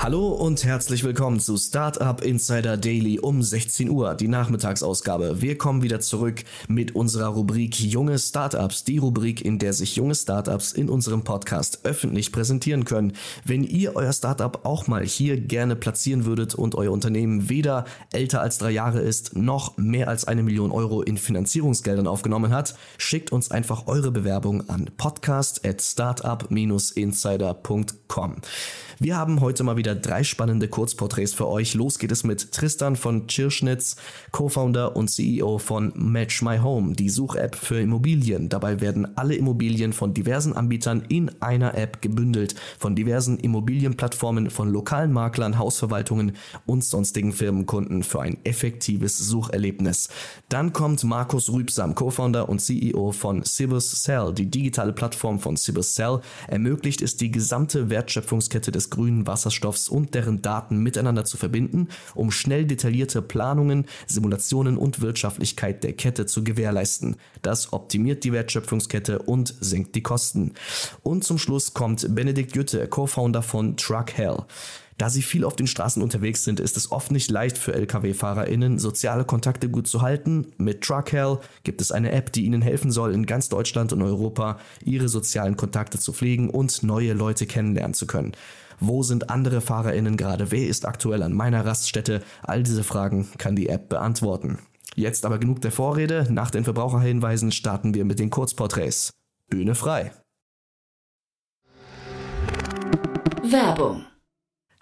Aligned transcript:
Hallo 0.00 0.28
und 0.28 0.64
herzlich 0.64 1.02
willkommen 1.02 1.40
zu 1.40 1.56
Startup 1.56 2.22
Insider 2.22 2.76
Daily 2.76 3.18
um 3.18 3.42
16 3.42 3.90
Uhr, 3.90 4.14
die 4.14 4.28
Nachmittagsausgabe. 4.28 5.42
Wir 5.42 5.58
kommen 5.58 5.82
wieder 5.82 5.98
zurück 5.98 6.44
mit 6.68 6.94
unserer 6.94 7.26
Rubrik 7.26 7.80
Junge 7.80 8.20
Startups, 8.20 8.84
die 8.84 8.98
Rubrik, 8.98 9.44
in 9.44 9.58
der 9.58 9.72
sich 9.72 9.96
junge 9.96 10.14
Startups 10.14 10.70
in 10.70 10.88
unserem 10.88 11.24
Podcast 11.24 11.84
öffentlich 11.84 12.30
präsentieren 12.30 12.84
können. 12.84 13.14
Wenn 13.44 13.64
ihr 13.64 13.96
euer 13.96 14.12
Startup 14.12 14.64
auch 14.64 14.86
mal 14.86 15.04
hier 15.04 15.36
gerne 15.36 15.74
platzieren 15.74 16.24
würdet 16.24 16.54
und 16.54 16.76
euer 16.76 16.92
Unternehmen 16.92 17.48
weder 17.48 17.84
älter 18.12 18.40
als 18.40 18.58
drei 18.58 18.70
Jahre 18.70 19.00
ist, 19.00 19.36
noch 19.36 19.76
mehr 19.78 20.06
als 20.06 20.26
eine 20.26 20.44
Million 20.44 20.70
Euro 20.70 21.02
in 21.02 21.18
Finanzierungsgeldern 21.18 22.06
aufgenommen 22.06 22.52
hat, 22.52 22.76
schickt 22.98 23.32
uns 23.32 23.50
einfach 23.50 23.88
eure 23.88 24.12
Bewerbung 24.12 24.70
an 24.70 24.92
podcast 24.96 25.66
at 25.66 25.82
startup-insider.com. 25.82 28.36
Wir 29.00 29.16
haben 29.16 29.40
heute 29.40 29.62
mal 29.62 29.76
wieder 29.76 29.87
drei 29.94 30.22
spannende 30.24 30.68
Kurzporträts 30.68 31.34
für 31.34 31.48
euch. 31.48 31.74
Los 31.74 31.98
geht 31.98 32.12
es 32.12 32.24
mit 32.24 32.52
Tristan 32.52 32.96
von 32.96 33.26
Tschirschnitz, 33.26 33.96
Co-Founder 34.32 34.96
und 34.96 35.08
CEO 35.08 35.58
von 35.58 35.92
Match 35.96 36.42
My 36.42 36.58
Home, 36.58 36.94
die 36.94 37.08
Such-App 37.08 37.56
für 37.56 37.80
Immobilien. 37.80 38.48
Dabei 38.48 38.80
werden 38.80 39.16
alle 39.16 39.34
Immobilien 39.34 39.92
von 39.92 40.14
diversen 40.14 40.52
Anbietern 40.54 41.02
in 41.08 41.30
einer 41.40 41.76
App 41.76 42.02
gebündelt, 42.02 42.54
von 42.78 42.94
diversen 42.94 43.38
Immobilienplattformen, 43.38 44.50
von 44.50 44.70
lokalen 44.70 45.12
Maklern, 45.12 45.58
Hausverwaltungen 45.58 46.32
und 46.66 46.84
sonstigen 46.84 47.32
Firmenkunden 47.32 48.02
für 48.02 48.20
ein 48.20 48.38
effektives 48.44 49.18
Sucherlebnis. 49.18 50.08
Dann 50.48 50.72
kommt 50.72 51.04
Markus 51.04 51.52
Rübsam, 51.52 51.94
Co-Founder 51.94 52.48
und 52.48 52.60
CEO 52.60 53.12
von 53.12 53.44
Cibus 53.44 54.02
Cell. 54.02 54.32
Die 54.34 54.50
digitale 54.50 54.92
Plattform 54.92 55.38
von 55.38 55.56
Cibus 55.56 55.94
Cell 55.94 56.20
ermöglicht 56.46 57.02
es, 57.02 57.16
die 57.16 57.30
gesamte 57.30 57.90
Wertschöpfungskette 57.90 58.70
des 58.70 58.90
grünen 58.90 59.26
Wasserstoffs 59.26 59.77
und 59.86 60.14
deren 60.14 60.42
Daten 60.42 60.78
miteinander 60.78 61.24
zu 61.24 61.36
verbinden, 61.36 61.88
um 62.16 62.32
schnell 62.32 62.64
detaillierte 62.64 63.22
Planungen, 63.22 63.84
Simulationen 64.08 64.76
und 64.76 65.00
Wirtschaftlichkeit 65.00 65.84
der 65.84 65.92
Kette 65.92 66.26
zu 66.26 66.42
gewährleisten. 66.42 67.14
Das 67.42 67.72
optimiert 67.72 68.24
die 68.24 68.32
Wertschöpfungskette 68.32 69.20
und 69.20 69.54
senkt 69.60 69.94
die 69.94 70.02
Kosten. 70.02 70.54
Und 71.02 71.22
zum 71.22 71.38
Schluss 71.38 71.74
kommt 71.74 72.12
Benedikt 72.14 72.56
Jütte, 72.56 72.88
Co-Founder 72.88 73.42
von 73.42 73.76
Truck 73.76 74.14
Hell. 74.14 74.44
Da 74.98 75.08
sie 75.08 75.22
viel 75.22 75.44
auf 75.44 75.54
den 75.54 75.68
Straßen 75.68 76.02
unterwegs 76.02 76.42
sind, 76.42 76.58
ist 76.58 76.76
es 76.76 76.90
oft 76.90 77.12
nicht 77.12 77.30
leicht 77.30 77.56
für 77.56 77.72
Lkw-FahrerInnen, 77.72 78.80
soziale 78.80 79.24
Kontakte 79.24 79.70
gut 79.70 79.86
zu 79.86 80.02
halten. 80.02 80.48
Mit 80.58 80.80
Truckhell 80.82 81.38
gibt 81.62 81.80
es 81.80 81.92
eine 81.92 82.10
App, 82.10 82.32
die 82.32 82.44
ihnen 82.44 82.62
helfen 82.62 82.90
soll, 82.90 83.14
in 83.14 83.24
ganz 83.24 83.48
Deutschland 83.48 83.92
und 83.92 84.02
Europa 84.02 84.58
ihre 84.84 85.08
sozialen 85.08 85.56
Kontakte 85.56 86.00
zu 86.00 86.12
pflegen 86.12 86.50
und 86.50 86.82
neue 86.82 87.12
Leute 87.12 87.46
kennenlernen 87.46 87.94
zu 87.94 88.08
können. 88.08 88.32
Wo 88.80 89.02
sind 89.02 89.30
andere 89.30 89.60
FahrerInnen 89.60 90.16
gerade? 90.16 90.50
Wer 90.50 90.68
ist 90.68 90.86
aktuell 90.86 91.22
an 91.22 91.32
meiner 91.32 91.66
Raststätte? 91.66 92.22
All 92.42 92.62
diese 92.62 92.84
Fragen 92.84 93.28
kann 93.38 93.56
die 93.56 93.68
App 93.68 93.88
beantworten. 93.88 94.58
Jetzt 94.94 95.26
aber 95.26 95.38
genug 95.38 95.60
der 95.60 95.72
Vorrede. 95.72 96.26
Nach 96.30 96.50
den 96.50 96.64
Verbraucherhinweisen 96.64 97.52
starten 97.52 97.94
wir 97.94 98.04
mit 98.04 98.18
den 98.18 98.30
Kurzporträts. 98.30 99.14
Bühne 99.48 99.74
frei. 99.74 100.12
Werbung. 103.42 104.04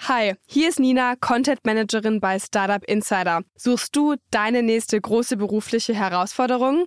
Hi, 0.01 0.35
hier 0.47 0.69
ist 0.69 0.79
Nina, 0.79 1.17
Content 1.17 1.65
Managerin 1.65 2.21
bei 2.21 2.39
Startup 2.39 2.85
Insider. 2.85 3.43
Suchst 3.57 3.97
du 3.97 4.17
deine 4.31 4.63
nächste 4.63 5.01
große 5.01 5.37
berufliche 5.37 5.95
Herausforderung? 5.95 6.87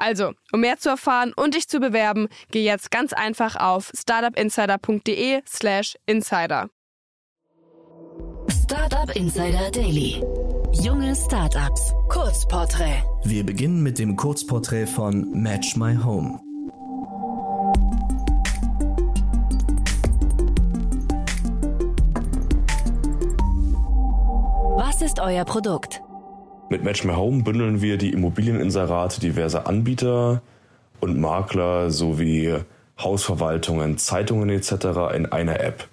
Also, 0.00 0.32
um 0.50 0.60
mehr 0.60 0.78
zu 0.78 0.88
erfahren 0.88 1.34
und 1.36 1.54
dich 1.54 1.68
zu 1.68 1.78
bewerben, 1.78 2.28
geh 2.50 2.64
jetzt 2.64 2.90
ganz 2.90 3.12
einfach 3.12 3.56
auf 3.56 3.92
startupinsider.de/slash 3.94 5.96
insider. 6.06 6.70
Startup 8.48 9.14
Insider 9.14 9.70
Daily. 9.70 10.24
Junge 10.72 11.14
Startups. 11.14 11.92
Kurzporträt. 12.08 13.02
Wir 13.24 13.44
beginnen 13.44 13.82
mit 13.82 13.98
dem 13.98 14.16
Kurzporträt 14.16 14.86
von 14.86 15.30
Match 15.32 15.76
My 15.76 15.94
Home. 16.02 16.40
Was 24.78 25.02
ist 25.02 25.20
euer 25.20 25.44
Produkt? 25.44 26.00
Mit 26.72 26.84
Match 26.84 27.02
My 27.02 27.14
Home 27.14 27.42
bündeln 27.42 27.82
wir 27.82 27.96
die 27.98 28.12
Immobilieninserate 28.12 29.18
diverser 29.18 29.66
Anbieter 29.66 30.40
und 31.00 31.18
Makler 31.18 31.90
sowie 31.90 32.58
Hausverwaltungen, 32.96 33.98
Zeitungen 33.98 34.50
etc. 34.50 34.72
in 35.16 35.26
einer 35.26 35.58
App. 35.58 35.88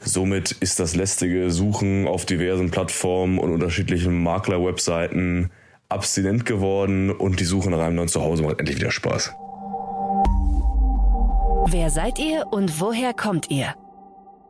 Somit 0.00 0.52
ist 0.52 0.80
das 0.80 0.96
lästige 0.96 1.50
Suchen 1.50 2.08
auf 2.08 2.24
diversen 2.24 2.70
Plattformen 2.70 3.38
und 3.38 3.52
unterschiedlichen 3.52 4.22
Makler-Webseiten 4.22 5.50
abstinent 5.90 6.46
geworden 6.46 7.10
und 7.10 7.38
die 7.38 7.44
Suche 7.44 7.68
nach 7.68 7.80
einem 7.80 7.96
neuen 7.96 8.08
Zuhause 8.08 8.42
macht 8.42 8.60
endlich 8.60 8.78
wieder 8.78 8.90
Spaß. 8.90 9.34
Wer 11.70 11.90
seid 11.90 12.18
ihr 12.18 12.46
und 12.50 12.80
woher 12.80 13.12
kommt 13.12 13.50
ihr? 13.50 13.74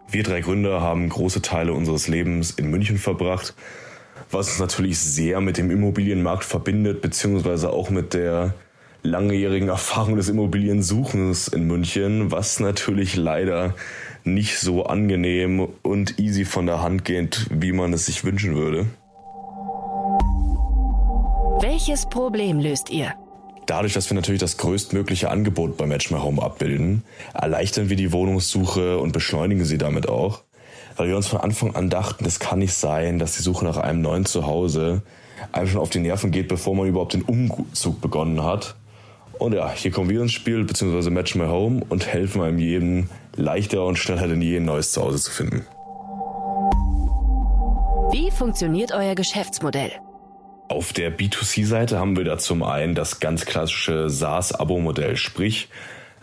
Wir 0.09 0.23
drei 0.23 0.41
Gründer 0.41 0.83
haben 0.83 1.09
große 1.09 1.43
Teile 1.43 1.73
unseres 1.73 2.07
Lebens 2.07 2.53
in 2.53 2.71
München 2.71 2.97
verbracht, 2.97 3.55
was 4.31 4.49
uns 4.49 4.59
natürlich 4.59 4.99
sehr 4.99 5.41
mit 5.41 5.59
dem 5.59 5.71
Immobilienmarkt 5.71 6.45
verbindet, 6.45 7.01
beziehungsweise 7.01 7.71
auch 7.71 7.91
mit 7.91 8.15
der 8.15 8.55
langjährigen 9.03 9.69
Erfahrung 9.69 10.17
des 10.17 10.29
Immobiliensuchens 10.29 11.49
in 11.49 11.67
München, 11.67 12.31
was 12.31 12.61
natürlich 12.61 13.17
leider 13.17 13.75
nicht 14.25 14.59
so 14.59 14.85
angenehm 14.85 15.69
und 15.83 16.19
easy 16.19 16.45
von 16.45 16.67
der 16.67 16.83
Hand 16.83 17.05
geht, 17.05 17.47
wie 17.51 17.73
man 17.73 17.93
es 17.93 18.07
sich 18.07 18.25
wünschen 18.25 18.57
würde. 18.57 18.87
Welches 21.61 22.07
Problem 22.07 22.61
löst 22.61 22.91
ihr? 22.91 23.15
Dadurch, 23.67 23.93
dass 23.93 24.09
wir 24.11 24.15
natürlich 24.15 24.41
das 24.41 24.57
größtmögliche 24.57 25.31
Angebot 25.31 25.77
bei 25.77 25.87
Match 25.87 26.11
My 26.11 26.19
Home 26.19 26.43
abbilden, 26.43 27.03
erleichtern 27.35 27.91
wir 27.91 27.97
die 27.97 28.13
Wohnungssuche 28.13 28.99
und 28.99 29.13
beschleunigen 29.13 29.65
sie 29.65 29.77
damit 29.77 30.09
auch, 30.09 30.43
weil 30.99 31.09
wir 31.09 31.17
uns 31.17 31.29
von 31.29 31.41
Anfang 31.41 31.75
an 31.77 31.89
dachten, 31.89 32.25
es 32.25 32.41
kann 32.41 32.59
nicht 32.59 32.75
sein, 32.75 33.19
dass 33.19 33.37
die 33.37 33.43
Suche 33.43 33.65
nach 33.65 33.77
einem 33.77 34.03
neuen 34.03 34.27
Zuhause 34.27 35.03
einem 35.53 35.69
schon 35.69 35.81
auf 35.81 35.91
die 35.91 36.01
Nerven 36.01 36.33
geht, 36.33 36.49
bevor 36.49 36.75
man 36.75 36.89
überhaupt 36.89 37.15
den 37.15 37.23
Umzug 37.23 38.01
begonnen 38.01 38.43
hat. 38.43 38.75
Und 39.39 39.55
ja, 39.55 39.71
hier 39.71 39.93
kommen 39.93 40.11
wir 40.11 40.21
ins 40.21 40.33
Spiel, 40.33 40.65
beziehungsweise 40.65 41.11
Match 41.11 41.37
My 41.37 41.47
Home 41.47 41.83
und 41.89 42.07
helfen 42.07 42.43
einem 42.43 42.59
jedem 42.59 43.09
leichter 43.37 43.85
und 43.85 43.97
schneller 43.97 44.27
denn 44.27 44.43
je 44.43 44.57
ein 44.57 44.65
neues 44.65 44.91
Zuhause 44.91 45.19
zu 45.19 45.31
finden. 45.31 45.65
Wie 48.11 48.33
funktioniert 48.33 48.91
euer 48.93 49.15
Geschäftsmodell? 49.15 49.93
Auf 50.69 50.93
der 50.93 51.17
B2C-Seite 51.17 51.99
haben 51.99 52.17
wir 52.17 52.25
da 52.25 52.39
zum 52.39 52.65
einen 52.65 52.97
das 52.97 53.21
ganz 53.21 53.47
klassische 53.47 54.11
SaaS-Abo-Modell, 54.11 55.17
sprich, 55.17 55.69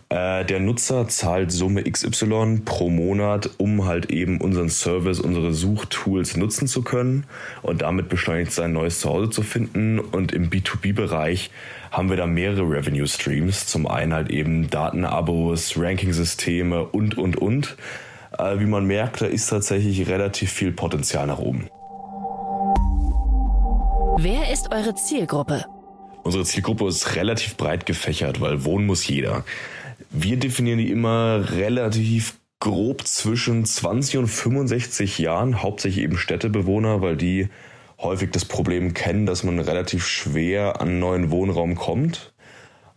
äh, 0.09 0.45
der 0.45 0.59
Nutzer 0.59 1.07
zahlt 1.07 1.51
Summe 1.51 1.83
XY 1.83 2.61
pro 2.63 2.89
Monat, 2.89 3.49
um 3.57 3.85
halt 3.85 4.11
eben 4.11 4.39
unseren 4.39 4.69
Service, 4.69 5.19
unsere 5.19 5.53
Suchtools 5.53 6.37
nutzen 6.37 6.67
zu 6.67 6.83
können 6.83 7.25
und 7.63 7.81
damit 7.81 8.07
beschleunigt 8.09 8.51
sein 8.51 8.71
neues 8.71 8.99
Zuhause 8.99 9.31
zu 9.31 9.41
finden. 9.41 9.99
Und 9.99 10.31
im 10.31 10.49
B2B-Bereich 10.49 11.49
haben 11.89 12.09
wir 12.09 12.17
da 12.17 12.27
mehrere 12.27 12.63
Revenue 12.63 13.07
Streams. 13.07 13.65
Zum 13.65 13.87
einen 13.87 14.13
halt 14.13 14.29
eben 14.29 14.69
Datenabos, 14.69 15.75
Ranking-Systeme 15.75 16.85
und, 16.85 17.17
und, 17.17 17.37
und. 17.37 17.75
Äh, 18.37 18.59
wie 18.59 18.65
man 18.65 18.85
merkt, 18.85 19.21
da 19.21 19.25
ist 19.25 19.47
tatsächlich 19.47 20.07
relativ 20.07 20.51
viel 20.51 20.71
Potenzial 20.71 21.25
nach 21.25 21.39
oben. 21.39 21.67
Wer 24.17 24.53
ist 24.53 24.71
eure 24.71 24.93
Zielgruppe? 24.95 25.65
Unsere 26.23 26.43
Zielgruppe 26.43 26.87
ist 26.87 27.15
relativ 27.15 27.57
breit 27.57 27.85
gefächert, 27.85 28.39
weil 28.39 28.65
wohnen 28.65 28.85
muss 28.85 29.07
jeder. 29.07 29.43
Wir 30.17 30.37
definieren 30.37 30.77
die 30.77 30.91
immer 30.91 31.51
relativ 31.51 32.39
grob 32.61 33.05
zwischen 33.05 33.65
20 33.65 34.17
und 34.17 34.27
65 34.27 35.19
Jahren, 35.19 35.61
hauptsächlich 35.61 36.05
eben 36.05 36.17
Städtebewohner, 36.17 37.01
weil 37.01 37.17
die 37.17 37.49
häufig 37.99 38.31
das 38.31 38.45
Problem 38.45 38.93
kennen, 38.93 39.25
dass 39.25 39.43
man 39.43 39.59
relativ 39.59 40.07
schwer 40.07 40.79
an 40.79 40.99
neuen 40.99 41.31
Wohnraum 41.31 41.75
kommt. 41.75 42.33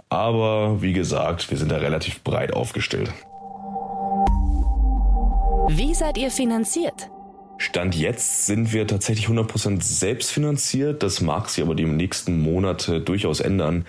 Aber 0.08 0.80
wie 0.80 0.92
gesagt, 0.92 1.50
wir 1.50 1.58
sind 1.58 1.72
da 1.72 1.78
relativ 1.78 2.22
breit 2.22 2.54
aufgestellt. 2.54 3.12
Wie 5.70 5.94
seid 5.94 6.18
ihr 6.18 6.30
finanziert? 6.30 7.10
Stand 7.60 7.96
jetzt 7.96 8.46
sind 8.46 8.72
wir 8.72 8.86
tatsächlich 8.86 9.26
100% 9.26 9.82
selbstfinanziert. 9.82 11.02
Das 11.02 11.20
mag 11.20 11.48
sich 11.48 11.64
aber 11.64 11.74
die 11.74 11.84
nächsten 11.84 12.40
Monate 12.40 13.00
durchaus 13.00 13.40
ändern, 13.40 13.84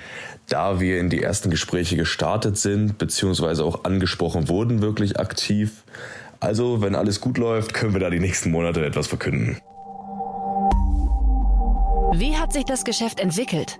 da 0.49 0.79
wir 0.79 0.99
in 0.99 1.09
die 1.09 1.21
ersten 1.21 1.49
Gespräche 1.49 1.95
gestartet 1.95 2.57
sind, 2.57 2.97
beziehungsweise 2.97 3.63
auch 3.63 3.83
angesprochen 3.85 4.49
wurden, 4.49 4.81
wirklich 4.81 5.19
aktiv. 5.19 5.83
Also, 6.39 6.81
wenn 6.81 6.95
alles 6.95 7.21
gut 7.21 7.37
läuft, 7.37 7.73
können 7.73 7.93
wir 7.93 7.99
da 7.99 8.09
die 8.09 8.19
nächsten 8.19 8.51
Monate 8.51 8.85
etwas 8.85 9.07
verkünden. 9.07 9.57
Wie 12.13 12.35
hat 12.37 12.53
sich 12.53 12.65
das 12.65 12.83
Geschäft 12.83 13.19
entwickelt? 13.19 13.79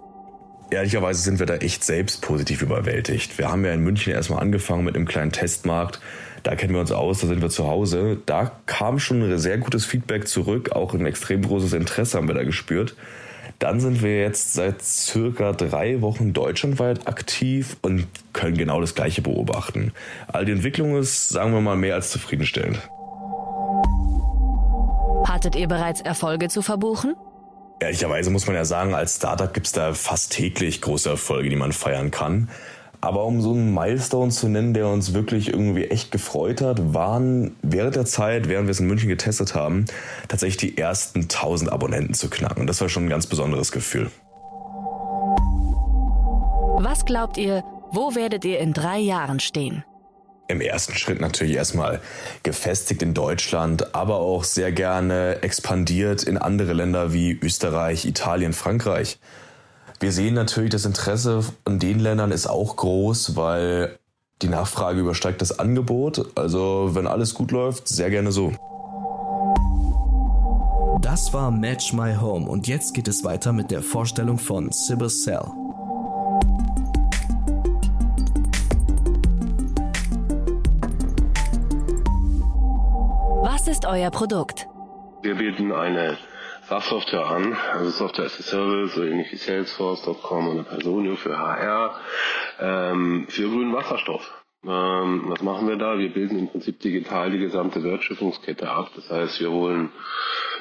Ehrlicherweise 0.71 1.21
sind 1.21 1.39
wir 1.39 1.47
da 1.47 1.55
echt 1.55 1.83
selbst 1.83 2.21
positiv 2.21 2.61
überwältigt. 2.61 3.37
Wir 3.37 3.49
haben 3.49 3.65
ja 3.65 3.73
in 3.73 3.81
München 3.81 4.13
erstmal 4.13 4.39
angefangen 4.39 4.85
mit 4.85 4.95
einem 4.95 5.07
kleinen 5.07 5.31
Testmarkt 5.31 5.99
da 6.43 6.55
kennen 6.55 6.73
wir 6.73 6.79
uns 6.79 6.91
aus, 6.91 7.19
da 7.19 7.27
sind 7.27 7.41
wir 7.41 7.49
zu 7.49 7.67
Hause. 7.67 8.17
Da 8.25 8.51
kam 8.65 8.99
schon 8.99 9.21
ein 9.21 9.39
sehr 9.39 9.57
gutes 9.57 9.85
Feedback 9.85 10.27
zurück, 10.27 10.71
auch 10.71 10.93
ein 10.93 11.05
extrem 11.05 11.41
großes 11.41 11.73
Interesse 11.73 12.17
haben 12.17 12.27
wir 12.27 12.35
da 12.35 12.43
gespürt. 12.43 12.95
Dann 13.59 13.81
sind 13.81 14.01
wir 14.01 14.21
jetzt 14.21 14.53
seit 14.53 14.81
circa 14.81 15.51
drei 15.51 16.01
Wochen 16.01 16.31
deutschlandweit 16.31 17.07
aktiv 17.07 17.75
und 17.81 18.07
können 18.31 18.57
genau 18.57 18.79
das 18.79 18.95
Gleiche 18.95 19.21
beobachten. 19.21 19.91
All 20.27 20.45
die 20.45 20.53
Entwicklung 20.53 20.97
ist, 20.97 21.27
sagen 21.27 21.51
wir 21.51 21.59
mal, 21.59 21.75
mehr 21.75 21.95
als 21.95 22.09
zufriedenstellend. 22.09 22.77
Hattet 25.25 25.57
ihr 25.57 25.67
bereits 25.67 25.99
Erfolge 25.99 26.47
zu 26.47 26.61
verbuchen? 26.61 27.15
Ehrlicherweise 27.81 28.29
muss 28.29 28.47
man 28.47 28.55
ja 28.55 28.63
sagen, 28.63 28.93
als 28.93 29.17
Startup 29.17 29.53
gibt 29.53 29.67
es 29.67 29.73
da 29.73 29.93
fast 29.93 30.31
täglich 30.31 30.81
große 30.81 31.09
Erfolge, 31.09 31.49
die 31.49 31.55
man 31.57 31.73
feiern 31.73 32.11
kann. 32.11 32.49
Aber 33.01 33.23
um 33.25 33.41
so 33.41 33.51
einen 33.51 33.73
Milestone 33.73 34.29
zu 34.31 34.49
nennen, 34.49 34.73
der 34.73 34.87
uns 34.87 35.13
wirklich 35.13 35.49
irgendwie 35.49 35.85
echt 35.85 36.11
gefreut 36.11 36.61
hat, 36.61 36.93
waren 36.93 37.55
während 37.61 37.95
der 37.95 38.05
Zeit, 38.05 38.49
während 38.49 38.67
wir 38.67 38.71
es 38.71 38.81
in 38.81 38.87
München 38.87 39.07
getestet 39.07 39.55
haben, 39.55 39.85
tatsächlich 40.27 40.57
die 40.57 40.77
ersten 40.77 41.21
1000 41.21 41.71
Abonnenten 41.71 42.13
zu 42.13 42.29
knacken. 42.29 42.61
Und 42.61 42.67
das 42.67 42.81
war 42.81 42.89
schon 42.89 43.05
ein 43.05 43.09
ganz 43.09 43.25
besonderes 43.25 43.71
Gefühl. 43.71 44.11
Was 46.81 47.05
glaubt 47.05 47.37
ihr, 47.37 47.63
wo 47.91 48.15
werdet 48.15 48.43
ihr 48.43 48.59
in 48.59 48.73
drei 48.73 48.99
Jahren 48.99 49.39
stehen? 49.39 49.83
Im 50.49 50.61
ersten 50.61 50.95
Schritt 50.95 51.21
natürlich 51.21 51.55
erstmal 51.55 52.01
gefestigt 52.43 53.01
in 53.01 53.13
Deutschland, 53.13 53.93
aber 53.93 54.15
auch 54.15 54.43
sehr 54.43 54.71
gerne 54.71 55.37
expandiert 55.41 56.23
in 56.23 56.37
andere 56.37 56.73
Länder 56.73 57.13
wie 57.13 57.39
Österreich, 57.41 58.05
Italien, 58.05 58.53
Frankreich. 58.53 59.19
Wir 60.01 60.13
sehen 60.13 60.33
natürlich, 60.33 60.69
das 60.69 60.85
Interesse 60.85 61.43
an 61.65 61.77
den 61.77 61.99
Ländern 61.99 62.31
ist 62.31 62.47
auch 62.47 62.77
groß, 62.77 63.35
weil 63.35 63.99
die 64.41 64.47
Nachfrage 64.47 65.01
übersteigt 65.01 65.41
das 65.41 65.59
Angebot. 65.59 66.37
Also 66.37 66.91
wenn 66.93 67.05
alles 67.05 67.33
gut 67.33 67.51
läuft, 67.51 67.89
sehr 67.89 68.09
gerne 68.09 68.31
so. 68.31 68.53
Das 71.01 71.33
war 71.33 71.51
Match 71.51 71.91
My 71.91 72.15
Home 72.15 72.47
und 72.49 72.69
jetzt 72.69 72.93
geht 72.93 73.09
es 73.09 73.25
weiter 73.25 73.51
mit 73.51 73.71
der 73.71 73.81
Vorstellung 73.81 74.37
von 74.37 74.71
Cyber 74.71 75.09
Cell. 75.09 75.45
Was 83.43 83.67
ist 83.67 83.85
euer 83.85 84.11
Produkt? 84.11 84.65
Wir 85.23 85.35
bieten 85.35 85.73
eine 85.73 86.17
SaaS-Software 86.69 87.25
an, 87.25 87.57
also 87.73 87.89
Software 87.89 88.27
as 88.27 88.39
a 88.39 88.43
Service, 88.43 88.93
so 88.93 89.03
ähnlich 89.03 89.31
wie 89.31 89.37
Salesforce.com 89.37 90.49
oder 90.49 90.63
Personio 90.63 91.15
für 91.15 91.35
HR, 91.35 91.99
ähm, 92.59 93.25
für 93.27 93.49
grünen 93.49 93.73
Wasserstoff. 93.73 94.21
Ähm, 94.63 95.23
was 95.25 95.41
machen 95.41 95.67
wir 95.67 95.77
da? 95.77 95.97
Wir 95.97 96.13
bilden 96.13 96.37
im 96.37 96.47
Prinzip 96.47 96.79
digital 96.79 97.31
die 97.31 97.39
gesamte 97.39 97.83
Wertschöpfungskette 97.83 98.69
ab. 98.69 98.91
Das 98.95 99.09
heißt, 99.09 99.39
wir 99.39 99.49
holen 99.49 99.91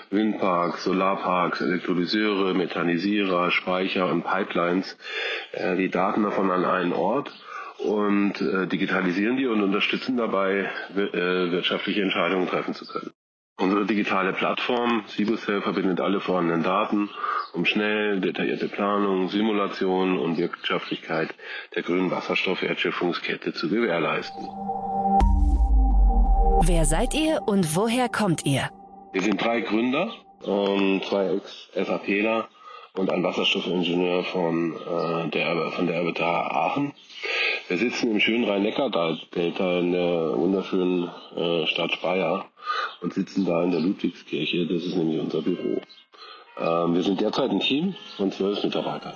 Windparks, 0.08 0.84
Solarparks, 0.84 1.60
Elektrolyseure, 1.60 2.54
Methanisierer, 2.54 3.50
Speicher 3.50 4.06
und 4.10 4.22
Pipelines, 4.22 4.96
äh, 5.52 5.76
die 5.76 5.90
Daten 5.90 6.22
davon 6.22 6.50
an 6.50 6.64
einen 6.64 6.94
Ort 6.94 7.30
und 7.78 8.40
äh, 8.40 8.66
digitalisieren 8.66 9.36
die 9.36 9.46
und 9.46 9.62
unterstützen 9.62 10.16
dabei, 10.16 10.70
äh, 10.96 11.50
wirtschaftliche 11.50 12.00
Entscheidungen 12.00 12.48
treffen 12.48 12.72
zu 12.72 12.86
können. 12.86 13.12
Unsere 13.60 13.86
digitale 13.86 14.32
Plattform 14.32 15.02
SibuCell 15.08 15.62
verbindet 15.62 16.00
alle 16.00 16.20
vorhandenen 16.20 16.62
Daten, 16.62 17.10
um 17.54 17.64
schnell 17.64 18.20
detaillierte 18.20 18.68
Planung, 18.68 19.28
Simulation 19.30 20.16
und 20.16 20.38
Wirtschaftlichkeit 20.38 21.34
der 21.74 21.82
grünen 21.82 22.08
Wasserstoffwertschöpfungskette 22.08 23.52
zu 23.52 23.68
gewährleisten. 23.68 24.48
Wer 26.62 26.84
seid 26.84 27.14
ihr 27.14 27.42
und 27.46 27.74
woher 27.74 28.08
kommt 28.08 28.46
ihr? 28.46 28.70
Wir 29.12 29.22
sind 29.22 29.42
drei 29.42 29.60
Gründer, 29.62 30.12
ähm, 30.46 31.00
zwei 31.08 31.34
Ex-SAPler 31.34 32.48
und 32.94 33.10
ein 33.10 33.24
Wasserstoffingenieur 33.24 34.22
von, 34.22 34.74
äh, 34.74 35.30
der, 35.30 35.72
von 35.72 35.88
der 35.88 35.96
RWTH 36.02 36.22
Aachen. 36.22 36.92
Wir 37.68 37.76
sitzen 37.76 38.12
im 38.12 38.18
schönen 38.18 38.44
Rhein-Neckar-Delta 38.44 39.80
in 39.80 39.92
der 39.92 40.38
wunderschönen 40.38 41.10
äh, 41.36 41.66
Stadt 41.66 41.92
Speyer 41.92 42.46
und 43.02 43.12
sitzen 43.12 43.44
da 43.44 43.62
in 43.62 43.72
der 43.72 43.80
Ludwigskirche. 43.80 44.66
Das 44.66 44.84
ist 44.84 44.96
nämlich 44.96 45.20
unser 45.20 45.42
Büro. 45.42 45.78
Ähm, 46.58 46.94
wir 46.94 47.02
sind 47.02 47.20
derzeit 47.20 47.50
ein 47.50 47.60
Team 47.60 47.94
von 48.16 48.32
zwölf 48.32 48.64
Mitarbeitern. 48.64 49.12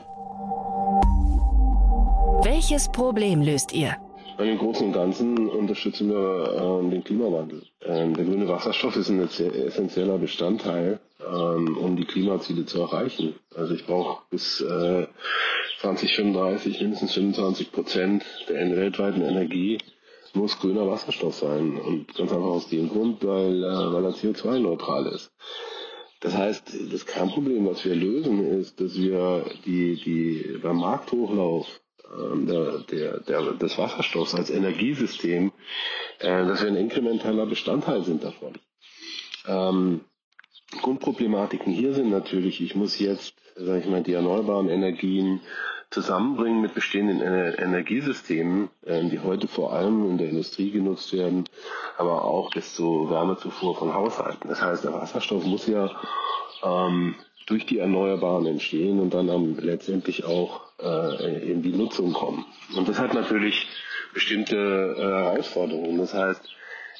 Welches 2.42 2.92
Problem 2.92 3.40
löst 3.40 3.72
ihr? 3.72 3.96
Im 4.38 4.58
Großen 4.58 4.86
und 4.88 4.92
Ganzen 4.92 5.48
unterstützen 5.48 6.10
wir 6.10 6.84
äh, 6.84 6.90
den 6.90 7.04
Klimawandel. 7.04 7.62
Ähm, 7.86 8.14
der 8.14 8.26
grüne 8.26 8.48
Wasserstoff 8.48 8.96
ist 8.96 9.08
ein 9.08 9.20
essentieller 9.20 10.18
Bestandteil, 10.18 11.00
ähm, 11.26 11.78
um 11.78 11.96
die 11.96 12.04
Klimaziele 12.04 12.66
zu 12.66 12.82
erreichen. 12.82 13.34
Also 13.56 13.72
ich 13.72 13.86
brauche 13.86 14.22
bis 14.30 14.60
äh, 14.60 15.06
2035 15.82 16.80
mindestens 16.80 17.14
25 17.14 17.72
Prozent 17.72 18.24
der 18.48 18.76
weltweiten 18.76 19.22
Energie 19.22 19.78
muss 20.32 20.58
grüner 20.58 20.86
Wasserstoff 20.86 21.34
sein. 21.34 21.76
Und 21.76 22.14
ganz 22.14 22.32
einfach 22.32 22.44
aus 22.44 22.68
dem 22.68 22.88
Grund, 22.88 23.24
weil, 23.24 23.62
äh, 23.62 23.92
weil 23.92 24.04
er 24.04 24.12
CO2-neutral 24.12 25.06
ist. 25.06 25.32
Das 26.20 26.36
heißt, 26.36 26.72
das 26.92 27.04
Kernproblem, 27.04 27.66
was 27.66 27.84
wir 27.84 27.96
lösen, 27.96 28.46
ist, 28.60 28.80
dass 28.80 28.96
wir 28.96 29.44
die, 29.66 29.96
die 29.96 30.58
beim 30.62 30.76
Markthochlauf 30.76 31.66
ähm, 32.16 32.46
der, 32.46 32.78
der, 32.90 33.20
der, 33.20 33.52
des 33.54 33.76
Wasserstoffs 33.76 34.34
als 34.34 34.50
Energiesystem, 34.50 35.50
äh, 36.20 36.46
dass 36.46 36.62
wir 36.62 36.68
ein 36.68 36.76
inkrementeller 36.76 37.46
Bestandteil 37.46 38.04
sind 38.04 38.22
davon. 38.22 38.52
Ähm, 39.48 40.02
Grundproblematiken 40.80 41.72
hier 41.72 41.92
sind 41.94 42.10
natürlich, 42.10 42.60
ich 42.60 42.74
muss 42.74 42.98
jetzt, 42.98 43.34
sage 43.56 43.80
ich 43.80 43.86
mal, 43.86 44.02
die 44.02 44.14
erneuerbaren 44.14 44.68
Energien 44.68 45.40
zusammenbringen 45.90 46.62
mit 46.62 46.74
bestehenden 46.74 47.20
Energiesystemen, 47.20 48.70
ähm, 48.86 49.10
die 49.10 49.20
heute 49.20 49.46
vor 49.46 49.74
allem 49.74 50.10
in 50.10 50.18
der 50.18 50.30
Industrie 50.30 50.70
genutzt 50.70 51.12
werden, 51.12 51.44
aber 51.98 52.24
auch 52.24 52.50
bis 52.50 52.74
zur 52.74 53.10
Wärmezufuhr 53.10 53.76
von 53.76 53.92
Haushalten. 53.92 54.48
Das 54.48 54.62
heißt, 54.62 54.84
der 54.84 54.94
Wasserstoff 54.94 55.44
muss 55.44 55.66
ja 55.66 55.90
ähm, 56.62 57.14
durch 57.46 57.66
die 57.66 57.78
Erneuerbaren 57.78 58.46
entstehen 58.46 59.00
und 59.00 59.12
dann 59.12 59.28
am, 59.28 59.58
letztendlich 59.58 60.24
auch 60.24 60.62
äh, 60.80 61.50
in 61.50 61.62
die 61.62 61.72
Nutzung 61.72 62.12
kommen. 62.14 62.46
Und 62.74 62.88
das 62.88 62.98
hat 62.98 63.12
natürlich 63.12 63.66
bestimmte 64.14 64.56
äh, 64.96 65.02
Herausforderungen. 65.02 65.98
Das 65.98 66.14
heißt, 66.14 66.42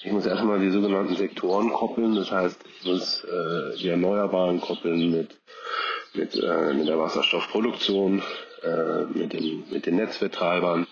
ich 0.05 0.11
muss 0.11 0.27
erstmal 0.27 0.59
die 0.59 0.71
sogenannten 0.71 1.15
Sektoren 1.15 1.73
koppeln. 1.73 2.15
Das 2.15 2.31
heißt, 2.31 2.61
ich 2.81 2.87
muss 2.87 3.25
äh, 3.25 3.77
die 3.79 3.89
Erneuerbaren 3.89 4.61
koppeln 4.61 5.11
mit, 5.11 5.37
mit, 6.15 6.35
äh, 6.35 6.75
mit 6.75 6.89
der 6.89 6.99
Wasserstoffproduktion, 6.99 8.23
äh, 8.63 9.05
mit, 9.17 9.33
den, 9.33 9.65
mit 9.71 9.87
den 9.87 9.97
Netzbetreibern. 9.97 10.87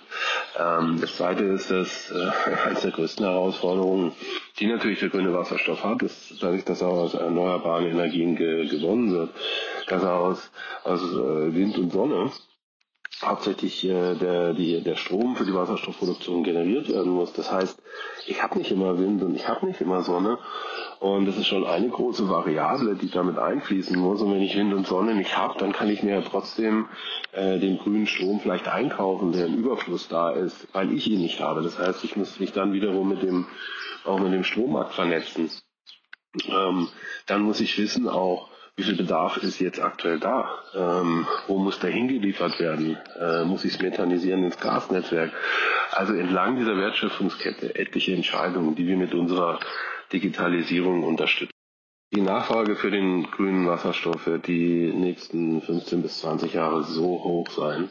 Ähm, 0.58 0.98
das 1.00 1.16
zweite 1.16 1.44
ist, 1.44 1.70
dass 1.70 2.12
äh, 2.12 2.30
eines 2.66 2.82
der 2.82 2.92
größten 2.92 3.24
Herausforderungen, 3.24 4.12
die 4.60 4.66
natürlich 4.66 5.00
der 5.00 5.08
grüne 5.08 5.34
Wasserstoff 5.34 5.82
hat, 5.82 6.02
ist 6.02 6.40
dadurch, 6.40 6.64
dass 6.64 6.80
er 6.80 6.88
aus 6.88 7.14
erneuerbaren 7.14 7.86
Energien 7.86 8.36
ge 8.36 8.68
gewonnen 8.68 9.12
wird, 9.12 9.30
dass 9.88 10.02
er 10.04 10.14
aus, 10.14 10.50
aus 10.84 11.00
äh, 11.02 11.54
Wind 11.54 11.78
und 11.78 11.92
Sonne 11.92 12.30
hauptsächlich 13.22 13.84
äh, 13.84 14.14
der, 14.14 14.54
die, 14.54 14.82
der 14.82 14.96
Strom 14.96 15.36
für 15.36 15.44
die 15.44 15.54
Wasserstoffproduktion 15.54 16.42
generiert 16.42 16.88
werden 16.88 17.12
muss. 17.12 17.32
Das 17.32 17.50
heißt, 17.52 17.80
ich 18.26 18.42
habe 18.42 18.58
nicht 18.58 18.70
immer 18.70 18.98
Wind 18.98 19.22
und 19.22 19.34
ich 19.34 19.48
habe 19.48 19.66
nicht 19.66 19.80
immer 19.80 20.02
Sonne. 20.02 20.38
Und 21.00 21.26
das 21.26 21.36
ist 21.36 21.46
schon 21.46 21.66
eine 21.66 21.88
große 21.88 22.28
Variable, 22.28 22.94
die 22.94 23.10
damit 23.10 23.38
einfließen 23.38 23.98
muss. 23.98 24.20
Und 24.20 24.32
wenn 24.32 24.42
ich 24.42 24.56
Wind 24.56 24.74
und 24.74 24.86
Sonne 24.86 25.14
nicht 25.14 25.36
habe, 25.36 25.58
dann 25.58 25.72
kann 25.72 25.88
ich 25.88 26.02
mir 26.02 26.14
ja 26.14 26.22
trotzdem 26.22 26.88
äh, 27.32 27.58
den 27.58 27.78
grünen 27.78 28.06
Strom 28.06 28.40
vielleicht 28.40 28.68
einkaufen, 28.68 29.32
der 29.32 29.46
im 29.46 29.54
Überfluss 29.54 30.08
da 30.08 30.30
ist, 30.30 30.68
weil 30.72 30.92
ich 30.92 31.06
ihn 31.06 31.20
nicht 31.20 31.40
habe. 31.40 31.62
Das 31.62 31.78
heißt, 31.78 32.04
ich 32.04 32.16
muss 32.16 32.38
mich 32.38 32.52
dann 32.52 32.72
wiederum 32.72 33.08
mit 33.08 33.22
dem, 33.22 33.46
auch 34.04 34.18
mit 34.18 34.32
dem 34.32 34.44
Strommarkt 34.44 34.94
vernetzen. 34.94 35.50
Ähm, 36.46 36.88
dann 37.26 37.42
muss 37.42 37.60
ich 37.60 37.76
wissen 37.78 38.08
auch, 38.08 38.50
wie 38.80 38.84
viel 38.84 38.96
Bedarf 38.96 39.36
ist 39.36 39.60
jetzt 39.60 39.78
aktuell 39.78 40.18
da? 40.18 40.48
Ähm, 40.74 41.26
wo 41.46 41.58
muss 41.58 41.78
der 41.80 41.90
hingeliefert 41.90 42.58
werden? 42.58 42.96
Äh, 43.20 43.44
muss 43.44 43.66
ich 43.66 43.74
es 43.74 43.82
methanisieren 43.82 44.42
ins 44.42 44.58
Gasnetzwerk? 44.58 45.32
Also 45.90 46.14
entlang 46.14 46.56
dieser 46.56 46.78
Wertschöpfungskette 46.78 47.74
etliche 47.74 48.14
Entscheidungen, 48.14 48.74
die 48.76 48.86
wir 48.86 48.96
mit 48.96 49.12
unserer 49.12 49.60
Digitalisierung 50.14 51.02
unterstützen. 51.04 51.52
Die 52.14 52.22
Nachfrage 52.22 52.74
für 52.74 52.90
den 52.90 53.30
grünen 53.30 53.66
Wasserstoff 53.66 54.26
wird 54.26 54.46
die 54.46 54.90
nächsten 54.94 55.60
15 55.60 56.00
bis 56.00 56.18
20 56.20 56.54
Jahre 56.54 56.82
so 56.84 57.22
hoch 57.22 57.50
sein, 57.50 57.90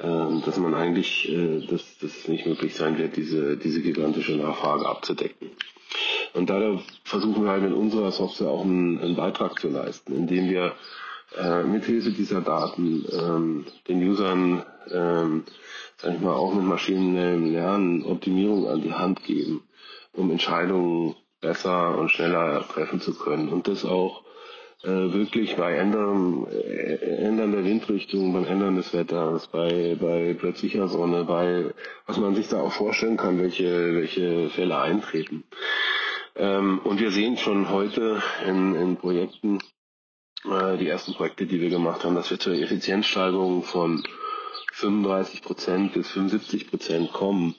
ähm, 0.00 0.42
dass 0.44 0.58
man 0.58 0.74
eigentlich, 0.74 1.28
äh, 1.30 1.64
dass 1.68 1.98
das 1.98 2.26
nicht 2.26 2.46
möglich 2.46 2.74
sein 2.74 2.98
wird, 2.98 3.14
diese, 3.16 3.56
diese 3.56 3.80
gigantische 3.80 4.32
Nachfrage 4.32 4.88
abzudecken. 4.88 5.52
Und 6.34 6.50
da 6.50 6.78
versuchen 7.04 7.44
wir 7.44 7.50
halt 7.52 7.62
mit 7.62 7.72
unserer 7.72 8.10
Software 8.10 8.48
auch 8.48 8.64
einen, 8.64 8.98
einen 8.98 9.16
Beitrag 9.16 9.58
zu 9.58 9.68
leisten, 9.68 10.14
indem 10.14 10.50
wir 10.50 10.72
äh, 11.38 11.62
mithilfe 11.62 12.10
dieser 12.10 12.40
Daten 12.40 13.04
ähm, 13.12 13.66
den 13.88 14.06
Usern, 14.08 14.64
ähm, 14.90 15.44
sag 15.96 16.14
ich 16.14 16.20
mal, 16.20 16.34
auch 16.34 16.52
mit 16.52 16.64
maschinellem 16.64 17.52
Lernen 17.52 18.04
Optimierung 18.04 18.68
an 18.68 18.82
die 18.82 18.92
Hand 18.92 19.24
geben, 19.24 19.62
um 20.12 20.30
Entscheidungen 20.30 21.14
besser 21.40 21.96
und 21.98 22.10
schneller 22.10 22.66
treffen 22.68 23.00
zu 23.00 23.14
können. 23.14 23.48
Und 23.48 23.68
das 23.68 23.84
auch 23.84 24.24
äh, 24.84 25.12
wirklich 25.12 25.56
bei 25.56 25.76
Ändern, 25.76 26.46
äh, 26.50 26.96
Ändern 26.96 27.52
der 27.52 27.64
Windrichtung, 27.64 28.32
beim 28.32 28.44
Ändern 28.44 28.76
des 28.76 28.92
Wetters, 28.92 29.46
bei, 29.46 29.96
bei 29.98 30.34
plötzlicher 30.34 30.88
Sonne, 30.88 31.24
bei 31.24 31.72
was 32.06 32.18
man 32.18 32.34
sich 32.34 32.48
da 32.48 32.60
auch 32.60 32.72
vorstellen 32.72 33.16
kann, 33.16 33.38
welche, 33.40 33.94
welche 33.94 34.50
Fälle 34.50 34.78
eintreten. 34.78 35.44
Ähm, 36.36 36.80
und 36.84 37.00
wir 37.00 37.10
sehen 37.10 37.36
schon 37.36 37.68
heute 37.70 38.22
in, 38.46 38.74
in 38.74 38.96
Projekten, 38.96 39.58
äh, 40.44 40.76
die 40.78 40.88
ersten 40.88 41.12
Projekte, 41.14 41.46
die 41.46 41.60
wir 41.60 41.70
gemacht 41.70 42.04
haben, 42.04 42.14
dass 42.16 42.30
wir 42.30 42.38
zur 42.38 42.54
Effizienzsteigerung 42.54 43.62
von 43.62 44.02
35 44.72 45.42
Prozent 45.42 45.92
bis 45.92 46.10
75 46.10 46.70
Prozent 46.70 47.12
kommen. 47.12 47.54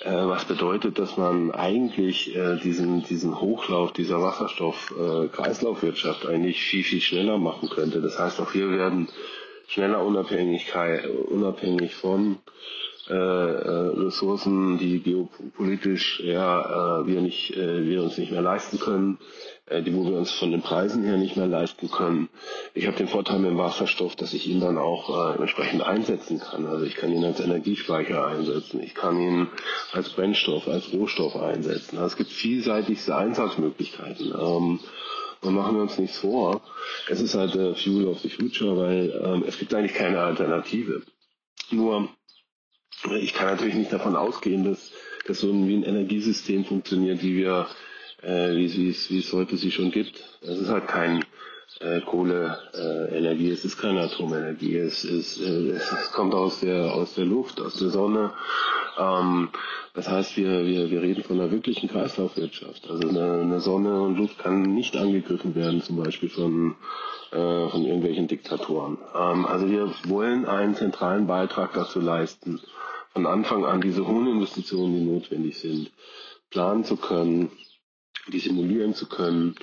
Äh, 0.00 0.10
was 0.12 0.44
bedeutet, 0.44 0.98
dass 0.98 1.16
man 1.16 1.52
eigentlich 1.52 2.34
äh, 2.36 2.56
diesen, 2.56 3.04
diesen 3.04 3.40
Hochlauf 3.40 3.92
dieser 3.92 4.20
Wasserstoff-Kreislaufwirtschaft 4.20 6.24
äh, 6.24 6.28
eigentlich 6.28 6.60
viel, 6.60 6.82
viel 6.84 7.00
schneller 7.00 7.38
machen 7.38 7.70
könnte. 7.70 8.02
Das 8.02 8.18
heißt, 8.18 8.40
auch 8.40 8.52
wir 8.52 8.68
werden 8.70 9.08
schneller 9.68 10.04
Unabhängigkeit, 10.04 11.06
unabhängig 11.06 11.94
von 11.94 12.38
äh, 13.08 13.14
äh, 13.14 14.04
Ressourcen, 14.04 14.78
die 14.78 15.00
geopolitisch 15.00 16.20
ja, 16.24 17.02
äh, 17.02 17.06
wir, 17.06 17.20
nicht, 17.20 17.56
wir 17.56 18.02
uns 18.02 18.18
nicht 18.18 18.32
mehr 18.32 18.42
leisten 18.42 18.80
können, 18.80 19.18
die 19.70 19.94
wo 19.94 20.04
wir 20.04 20.16
uns 20.16 20.32
von 20.32 20.50
den 20.50 20.62
Preisen 20.62 21.04
her 21.04 21.16
nicht 21.16 21.36
mehr 21.36 21.46
leisten 21.46 21.90
können. 21.90 22.28
Ich 22.74 22.86
habe 22.86 22.96
den 22.96 23.08
Vorteil 23.08 23.38
mit 23.38 23.50
dem 23.50 23.58
Wasserstoff, 23.58 24.16
dass 24.16 24.32
ich 24.32 24.48
ihn 24.48 24.60
dann 24.60 24.78
auch 24.78 25.38
entsprechend 25.38 25.82
einsetzen 25.82 26.40
kann. 26.40 26.66
Also 26.66 26.84
ich 26.84 26.94
kann 26.94 27.12
ihn 27.12 27.24
als 27.24 27.40
Energiespeicher 27.40 28.26
einsetzen, 28.26 28.80
ich 28.82 28.94
kann 28.94 29.20
ihn 29.20 29.48
als 29.92 30.10
Brennstoff, 30.10 30.68
als 30.68 30.92
Rohstoff 30.92 31.36
einsetzen. 31.36 31.98
Also 31.98 32.12
es 32.12 32.16
gibt 32.16 32.30
vielseitigste 32.30 33.16
Einsatzmöglichkeiten. 33.16 34.32
Ähm, 34.38 34.80
und 35.42 35.54
machen 35.54 35.76
wir 35.76 35.82
uns 35.82 35.98
nichts 35.98 36.18
vor. 36.18 36.62
Es 37.08 37.20
ist 37.20 37.34
halt 37.34 37.52
Fuel 37.78 38.06
of 38.06 38.20
the 38.20 38.30
Future, 38.30 38.76
weil 38.76 39.22
ähm, 39.24 39.44
es 39.46 39.58
gibt 39.58 39.74
eigentlich 39.74 39.94
keine 39.94 40.20
Alternative. 40.20 41.02
Nur 41.70 42.08
ich 43.20 43.34
kann 43.34 43.48
natürlich 43.48 43.74
nicht 43.74 43.92
davon 43.92 44.16
ausgehen, 44.16 44.64
dass, 44.64 44.92
dass 45.26 45.40
so 45.40 45.50
ein, 45.50 45.68
wie 45.68 45.76
ein 45.76 45.84
Energiesystem 45.84 46.64
funktioniert, 46.64 47.22
wie 47.22 47.36
wir, 47.36 47.66
äh, 48.22 48.54
wie, 48.54 48.90
es, 48.90 49.10
wie 49.10 49.18
es 49.18 49.32
heute 49.32 49.56
sie 49.56 49.70
schon 49.70 49.90
gibt. 49.90 50.22
Es 50.42 50.58
ist 50.58 50.68
halt 50.68 50.88
kein 50.88 51.24
äh, 51.80 52.00
Kohleenergie, 52.00 53.50
äh, 53.50 53.52
es 53.52 53.64
ist 53.64 53.78
keine 53.78 54.02
Atomenergie, 54.02 54.76
es, 54.78 55.04
ist, 55.04 55.40
äh, 55.40 55.70
es 55.70 55.90
kommt 56.12 56.34
aus 56.34 56.60
der, 56.60 56.92
aus 56.92 57.14
der 57.14 57.26
Luft, 57.26 57.60
aus 57.60 57.78
der 57.78 57.90
Sonne. 57.90 58.32
Ähm, 58.98 59.50
das 59.94 60.08
heißt, 60.08 60.36
wir, 60.36 60.66
wir, 60.66 60.90
wir 60.90 61.02
reden 61.02 61.22
von 61.22 61.40
einer 61.40 61.50
wirklichen 61.50 61.88
Kreislaufwirtschaft. 61.88 62.88
Also 62.88 63.08
eine, 63.08 63.40
eine 63.40 63.60
Sonne 63.60 64.00
und 64.02 64.16
Luft 64.16 64.38
kann 64.38 64.62
nicht 64.62 64.96
angegriffen 64.96 65.54
werden, 65.54 65.82
zum 65.82 65.96
Beispiel 65.96 66.28
von, 66.28 66.76
äh, 67.32 67.68
von 67.68 67.84
irgendwelchen 67.84 68.28
Diktatoren. 68.28 68.98
Ähm, 69.14 69.46
also 69.46 69.70
wir 69.70 69.92
wollen 70.04 70.46
einen 70.46 70.74
zentralen 70.74 71.26
Beitrag 71.26 71.72
dazu 71.74 72.00
leisten, 72.00 72.60
von 73.16 73.24
Anfang 73.26 73.64
an 73.64 73.80
diese 73.80 74.06
hohen 74.06 74.26
Investitionen, 74.26 74.92
die 74.92 75.10
notwendig 75.10 75.58
sind, 75.58 75.90
planen 76.50 76.84
zu 76.84 76.98
können, 76.98 77.50
die 78.30 78.40
simulieren 78.40 78.92
zu 78.92 79.06
können, 79.08 79.54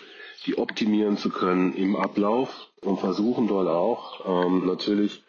die 0.48 0.58
optimieren 0.58 1.18
zu 1.18 1.30
können 1.30 1.76
im 1.76 1.96
Ablauf 1.96 2.50
und 2.82 3.00
versuchen 3.00 3.48
dort 3.48 3.68
auch 3.68 4.26
ähm, 4.48 4.66
natürlich 4.66 5.22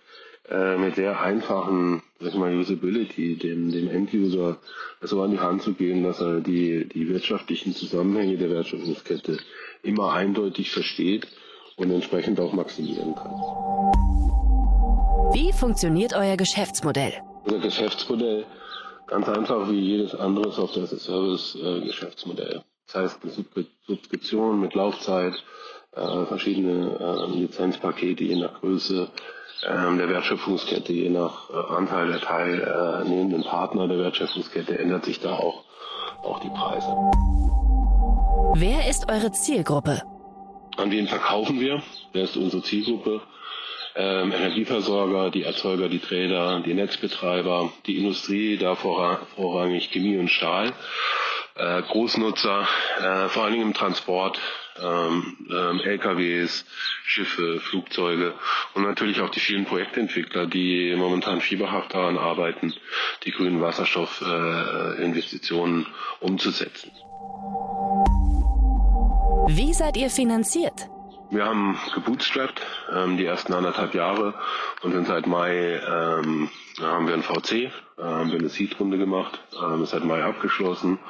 äh, 0.49 0.79
mit 0.79 0.95
sehr 0.95 1.21
einfachen 1.21 2.03
sag 2.19 2.29
ich 2.29 2.35
mal, 2.39 2.57
Usability 2.57 3.37
dem, 3.37 3.71
dem 3.71 3.91
End-User 3.91 4.57
so 5.03 5.23
an 5.23 5.33
die 5.33 5.41
Hand 5.41 5.61
zu 5.61 5.75
geben, 5.75 6.03
dass 6.03 6.23
er 6.23 6.41
die, 6.41 6.89
die 6.89 7.07
wirtschaftlichen 7.11 7.75
Zusammenhänge 7.75 8.39
der 8.39 8.49
Wertschöpfungskette 8.49 9.37
immer 9.83 10.15
eindeutig 10.15 10.71
versteht 10.71 11.27
und 11.77 11.91
entsprechend 11.91 12.41
auch 12.41 12.55
maximieren 12.55 13.15
kann. 13.15 13.33
Wie 15.35 15.53
funktioniert 15.53 16.15
euer 16.15 16.39
Geschäftsmodell? 16.39 17.13
Unser 17.45 17.59
Geschäftsmodell 17.59 18.47
ganz 19.07 19.29
einfach 19.29 19.71
wie 19.71 19.81
jedes 19.81 20.15
andere 20.15 20.51
Software-as-a-Service-Geschäftsmodell. 20.51 22.63
Das 22.87 22.95
heißt 22.97 23.19
eine 23.23 23.33
Subskription 23.87 24.61
mit 24.61 24.75
Laufzeit, 24.75 25.35
äh, 25.93 26.25
verschiedene 26.27 26.99
äh, 26.99 27.27
Lizenzpakete 27.39 28.25
je 28.25 28.37
nach 28.37 28.61
Größe 28.61 29.11
äh, 29.63 29.97
der 29.97 30.09
Wertschöpfungskette, 30.09 30.93
je 30.93 31.11
nach 31.11 31.51
äh, 31.51 31.75
Anteil 31.75 32.09
der 32.09 32.21
teilnehmenden 32.21 33.45
Partner 33.45 33.87
der 33.89 33.99
Wertschöpfungskette 33.99 34.79
ändert 34.79 35.05
sich 35.05 35.21
da 35.21 35.35
auch, 35.35 35.65
auch 36.23 36.41
die 36.41 36.51
Preise. 36.51 36.89
Wer 38.55 38.89
ist 38.89 39.11
eure 39.11 39.33
Zielgruppe? 39.33 40.03
An 40.77 40.91
wen 40.91 41.07
verkaufen 41.07 41.61
wir? 41.61 41.83
Wer 42.13 42.25
ist 42.25 42.37
unsere 42.37 42.63
Zielgruppe? 42.63 43.23
Ähm, 43.97 44.33
Energieversorger, 44.33 45.31
die 45.31 45.45
Erzeuger, 45.45 45.89
die 45.89 46.01
Trader, 46.01 46.61
die 46.61 46.75
Netzbetreiber, 46.75 47.73
die 47.87 47.99
Industrie, 47.99 48.57
da 48.57 48.75
vorrangig 48.75 49.91
Chemie 49.91 50.19
und 50.19 50.31
Stahl, 50.31 50.73
äh, 51.57 51.83
Großnutzer, 51.83 52.67
äh, 52.99 53.29
vor 53.29 53.45
allen 53.45 53.53
Dingen 53.53 53.69
im 53.69 53.75
Transport, 53.75 54.41
ähm, 54.83 55.37
ähm, 55.51 55.79
LKWs, 55.81 56.65
Schiffe, 57.05 57.61
Flugzeuge 57.61 58.35
und 58.75 58.83
natürlich 58.83 59.21
auch 59.21 59.31
die 59.31 59.39
vielen 59.39 59.67
Projektentwickler, 59.67 60.47
die 60.47 60.97
momentan 60.97 61.41
fieberhaft 61.41 61.95
daran 61.95 62.19
arbeiten, 62.19 62.75
die 63.25 63.31
grünen 63.31 63.61
Wasserstoffinvestitionen 63.61 65.83
äh, 65.83 65.87
umzusetzen. 66.25 66.91
Wie 69.47 69.75
seid 69.75 69.97
ihr 69.97 70.11
finanziert? 70.11 70.89
Wir 71.35 71.47
haben 71.47 71.77
gebootstrapped 71.93 72.63
ähm, 72.95 73.17
die 73.17 73.25
ersten 73.25 73.55
anderthalb 73.55 73.93
Jahre 73.93 74.35
und 74.83 74.93
sind 74.93 75.09
seit 75.09 75.27
Mai 75.27 75.81
ähm, 75.85 76.49
haben 76.81 77.09
wir 77.09 77.15
ein 77.15 77.25
VC, 77.25 77.53
äh, 77.53 77.71
haben 77.99 78.31
wir 78.31 78.39
eine 78.39 78.49
Seed-Runde 78.49 78.99
gemacht, 78.99 79.41
ähm, 79.61 79.83
ist 79.83 79.91
seit 79.91 80.05
Mai 80.05 80.23
abgeschlossen 80.23 81.01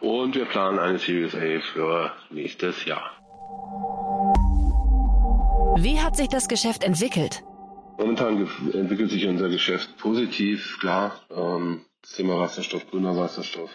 und 0.00 0.36
wir 0.36 0.44
planen 0.44 0.78
eine 0.78 1.00
Series 1.00 1.34
A 1.34 1.60
für 1.72 2.12
nächstes 2.30 2.84
Jahr. 2.84 3.10
Wie 5.78 5.98
hat 6.00 6.16
sich 6.16 6.28
das 6.28 6.46
Geschäft 6.46 6.84
entwickelt? 6.84 7.42
Momentan 7.98 8.48
entwickelt 8.72 9.10
sich 9.10 9.26
unser 9.26 9.48
Geschäft 9.48 9.96
positiv, 9.98 10.78
klar. 10.78 11.20
Ähm, 11.28 11.80
das 12.02 12.12
Thema 12.12 12.38
Wasserstoff, 12.38 12.88
grüner 12.88 13.16
Wasserstoff 13.16 13.70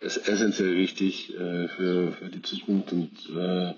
ist 0.00 0.28
essentiell 0.28 0.76
wichtig 0.76 1.34
äh, 1.34 1.66
für, 1.66 2.12
für 2.12 2.28
die 2.28 2.42
Zukunft 2.42 2.92
und 2.92 3.10
äh, 3.36 3.74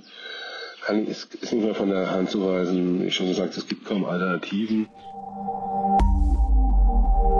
ist, 1.07 1.35
ist 1.35 1.53
nicht 1.53 1.65
mehr 1.65 1.75
von 1.75 1.91
der 1.91 2.11
Hand 2.11 2.31
zu 2.31 2.45
weisen. 2.45 3.03
Wie 3.03 3.11
schon 3.11 3.29
gesagt, 3.29 3.57
es 3.57 3.67
gibt 3.67 3.85
kaum 3.85 4.05
Alternativen. 4.05 4.89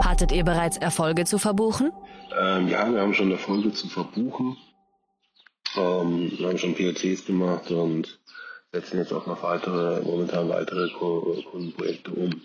Hattet 0.03 0.31
ihr 0.31 0.43
bereits 0.43 0.77
Erfolge 0.77 1.25
zu 1.25 1.37
verbuchen? 1.37 1.91
Ähm, 2.37 2.67
ja, 2.67 2.91
wir 2.91 3.01
haben 3.01 3.13
schon 3.13 3.31
Erfolge 3.31 3.73
zu 3.73 3.87
verbuchen. 3.87 4.57
Ähm, 5.75 6.31
wir 6.37 6.47
haben 6.47 6.57
schon 6.57 6.75
POCs 6.75 7.25
gemacht 7.25 7.71
und 7.71 8.19
setzen 8.71 8.97
jetzt 8.97 9.13
auch 9.13 9.25
noch 9.25 9.43
weitere, 9.43 10.01
momentan 10.01 10.49
weitere 10.49 10.89
Kundenprojekte 10.89 12.11
um. 12.11 12.41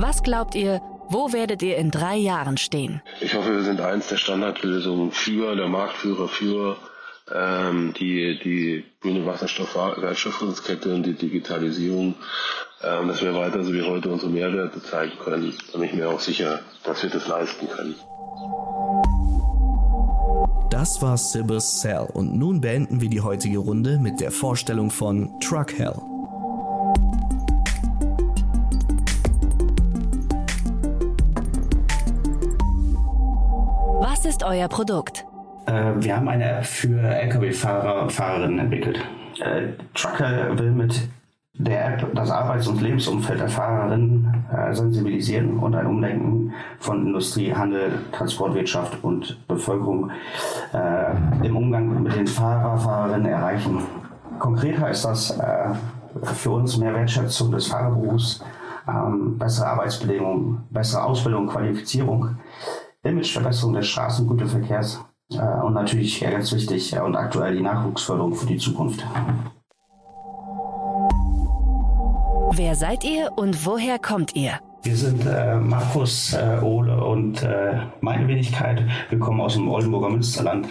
Was 0.00 0.22
glaubt 0.22 0.54
ihr, 0.54 0.80
wo 1.08 1.32
werdet 1.32 1.62
ihr 1.62 1.76
in 1.76 1.90
drei 1.90 2.16
Jahren 2.16 2.56
stehen? 2.56 3.02
Ich 3.20 3.34
hoffe, 3.34 3.52
wir 3.54 3.62
sind 3.62 3.80
eins 3.80 4.08
der 4.08 4.16
Standardlösungen 4.16 5.10
für, 5.10 5.56
der 5.56 5.68
Marktführer 5.68 6.28
für 6.28 6.76
ähm, 7.34 7.94
die, 7.98 8.38
die 8.42 8.84
grüne 9.00 9.24
Wasserstoffwertschöpfungskette 9.26 10.94
und 10.94 11.04
die 11.04 11.14
Digitalisierung, 11.14 12.14
ähm, 12.82 13.08
dass 13.08 13.22
wir 13.22 13.34
weiter 13.34 13.62
so 13.64 13.72
wie 13.72 13.82
heute 13.82 14.10
unsere 14.10 14.30
Mehrwerte 14.30 14.82
zeigen 14.82 15.12
können. 15.22 15.48
Ich 15.48 15.72
bin 15.72 15.96
mir 15.96 16.08
auch 16.08 16.20
sicher, 16.20 16.60
dass 16.84 17.02
wir 17.02 17.10
das 17.10 17.26
leisten 17.28 17.68
können. 17.68 17.94
Das 20.70 21.02
war 21.02 21.16
Sybil's 21.18 21.80
Cell 21.80 22.08
und 22.12 22.36
nun 22.36 22.60
beenden 22.60 23.00
wir 23.00 23.08
die 23.08 23.20
heutige 23.20 23.58
Runde 23.58 23.98
mit 23.98 24.20
der 24.20 24.30
Vorstellung 24.30 24.90
von 24.90 25.38
Truck 25.40 25.72
Hell. 25.76 25.96
Was 34.00 34.24
ist 34.24 34.42
euer 34.42 34.68
Produkt? 34.68 35.26
Äh, 35.70 36.02
wir 36.02 36.16
haben 36.16 36.28
eine 36.28 36.58
App 36.58 36.66
für 36.66 36.98
Lkw-Fahrer 36.98 38.02
und 38.02 38.12
Fahrerinnen 38.12 38.58
entwickelt. 38.58 39.00
Äh, 39.40 39.68
Trucker 39.94 40.58
will 40.58 40.72
mit 40.72 41.08
der 41.54 41.94
App 41.94 42.14
das 42.14 42.30
Arbeits- 42.30 42.66
und 42.66 42.80
Lebensumfeld 42.80 43.40
der 43.40 43.48
Fahrerinnen 43.48 44.46
äh, 44.52 44.74
sensibilisieren 44.74 45.58
und 45.58 45.74
ein 45.74 45.86
Umdenken 45.86 46.52
von 46.78 47.06
Industrie, 47.06 47.54
Handel, 47.54 47.92
Transportwirtschaft 48.12 49.02
und 49.04 49.46
Bevölkerung 49.46 50.10
im 51.42 51.56
Umgang 51.56 52.02
mit 52.02 52.14
den 52.14 52.26
Fahrer, 52.26 52.78
Fahrerinnen 52.78 53.26
erreichen. 53.26 53.80
Konkret 54.38 54.78
heißt 54.78 55.04
das 55.04 55.38
für 56.22 56.50
uns 56.50 56.76
mehr 56.76 56.94
Wertschätzung 56.94 57.50
des 57.50 57.66
Fahrerberufs, 57.66 58.42
ähm, 58.88 59.36
bessere 59.36 59.66
Arbeitsbedingungen, 59.66 60.62
bessere 60.70 61.02
Ausbildung, 61.02 61.48
Qualifizierung, 61.48 62.36
Imageverbesserung 63.02 63.74
des 63.74 63.88
Straßengüterverkehrs 63.88 65.04
und 65.38 65.74
natürlich 65.74 66.20
ganz 66.20 66.52
wichtig 66.52 66.92
äh, 66.94 67.00
und 67.00 67.16
aktuell 67.16 67.56
die 67.56 67.62
Nachwuchsförderung 67.62 68.34
für 68.34 68.46
die 68.46 68.58
Zukunft. 68.58 69.04
Wer 72.52 72.74
seid 72.74 73.04
ihr 73.04 73.30
und 73.36 73.64
woher 73.64 73.98
kommt 73.98 74.34
ihr? 74.34 74.52
Wir 74.82 74.96
sind 74.96 75.26
äh, 75.26 75.56
Markus, 75.56 76.32
äh, 76.32 76.58
Ole 76.62 77.04
und 77.04 77.42
äh, 77.42 77.80
meine 78.00 78.26
Wenigkeit. 78.26 78.82
Wir 79.08 79.18
kommen 79.18 79.40
aus 79.40 79.54
dem 79.54 79.68
Oldenburger 79.68 80.08
Münsterland. 80.08 80.66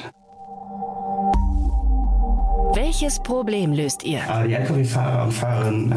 Welches 2.73 3.19
Problem 3.19 3.73
löst 3.73 4.03
ihr? 4.03 4.19
Äh, 4.19 4.47
die 4.47 4.53
Lkw-Fahrer 4.55 5.23
und 5.25 5.31
Fahrerinnen 5.31 5.91
äh, 5.91 5.95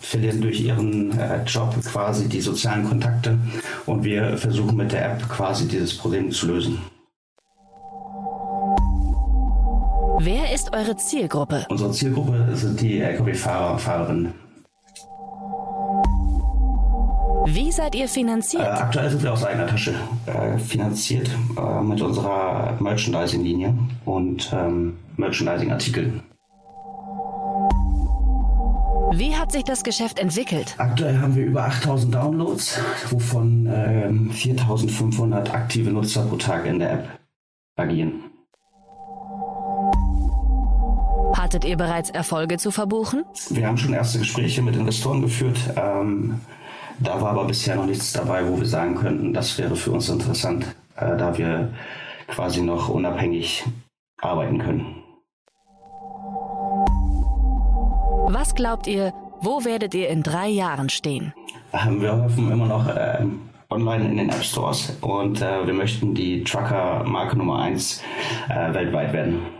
verlieren 0.00 0.40
durch 0.40 0.60
ihren 0.60 1.18
äh, 1.18 1.42
Job 1.44 1.74
quasi 1.84 2.28
die 2.28 2.40
sozialen 2.40 2.88
Kontakte 2.88 3.38
und 3.86 4.04
wir 4.04 4.36
versuchen 4.36 4.76
mit 4.76 4.92
der 4.92 5.12
App 5.12 5.28
quasi 5.28 5.68
dieses 5.68 5.96
Problem 5.96 6.30
zu 6.30 6.46
lösen. 6.46 6.78
Ist 10.60 10.74
eure 10.74 10.94
Zielgruppe? 10.96 11.64
Unsere 11.70 11.90
Zielgruppe 11.90 12.48
sind 12.54 12.78
die 12.82 13.00
Lkw-Fahrer 13.00 13.72
und 13.72 13.80
Fahrerinnen. 13.80 14.34
Wie 17.46 17.72
seid 17.72 17.94
ihr 17.94 18.04
Äh, 18.04 18.08
finanziert? 18.08 18.62
aktuell 18.62 19.08
sind 19.08 19.22
wir 19.22 19.32
aus 19.32 19.42
eigener 19.42 19.66
Tasche 19.66 19.94
äh, 20.26 20.58
finanziert 20.58 21.30
äh, 21.56 21.80
mit 21.82 22.02
unserer 22.02 22.76
Merchandising-Linie 22.78 23.72
und 24.04 24.52
ähm, 24.52 24.98
Merchandising-Artikeln. 25.16 26.22
Wie 29.12 29.34
hat 29.34 29.52
sich 29.52 29.64
das 29.64 29.82
Geschäft 29.82 30.18
entwickelt? 30.18 30.74
Aktuell 30.76 31.18
haben 31.18 31.34
wir 31.36 31.46
über 31.46 31.64
8000 31.64 32.14
Downloads, 32.14 32.78
wovon 33.08 33.66
ähm, 33.72 34.30
4500 34.30 35.54
aktive 35.54 35.90
Nutzer 35.90 36.26
pro 36.26 36.36
Tag 36.36 36.66
in 36.66 36.78
der 36.78 36.92
App 36.92 37.08
agieren. 37.76 38.29
Hattet 41.50 41.64
ihr 41.64 41.76
bereits 41.76 42.10
Erfolge 42.10 42.58
zu 42.58 42.70
verbuchen? 42.70 43.24
Wir 43.48 43.66
haben 43.66 43.76
schon 43.76 43.92
erste 43.92 44.20
Gespräche 44.20 44.62
mit 44.62 44.76
Investoren 44.76 45.20
geführt. 45.20 45.58
Ähm, 45.74 46.40
da 47.00 47.20
war 47.20 47.30
aber 47.30 47.44
bisher 47.46 47.74
noch 47.74 47.86
nichts 47.86 48.12
dabei, 48.12 48.46
wo 48.46 48.56
wir 48.56 48.66
sagen 48.66 48.94
könnten, 48.94 49.34
das 49.34 49.58
wäre 49.58 49.74
für 49.74 49.90
uns 49.90 50.08
interessant, 50.08 50.64
äh, 50.94 51.16
da 51.16 51.36
wir 51.36 51.74
quasi 52.28 52.62
noch 52.62 52.88
unabhängig 52.88 53.64
arbeiten 54.22 54.58
können. 54.58 55.02
Was 58.28 58.54
glaubt 58.54 58.86
ihr, 58.86 59.12
wo 59.40 59.64
werdet 59.64 59.92
ihr 59.94 60.08
in 60.08 60.22
drei 60.22 60.46
Jahren 60.46 60.88
stehen? 60.88 61.34
Ähm, 61.72 62.00
wir 62.00 62.16
hoffen 62.16 62.48
immer 62.52 62.66
noch 62.66 62.86
ähm, 62.96 63.40
online 63.70 64.04
in 64.04 64.16
den 64.18 64.28
App 64.28 64.44
Stores 64.44 64.96
und 65.00 65.42
äh, 65.42 65.66
wir 65.66 65.74
möchten 65.74 66.14
die 66.14 66.44
Trucker-Marke 66.44 67.36
Nummer 67.36 67.58
1 67.58 68.04
äh, 68.48 68.72
weltweit 68.72 69.12
werden. 69.12 69.59